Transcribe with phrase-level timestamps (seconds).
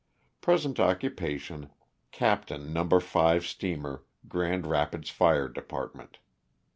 [0.41, 1.69] Present occupation,
[2.11, 2.89] Captain No.
[2.99, 6.17] 5 steamer, Grand Kapids fire department.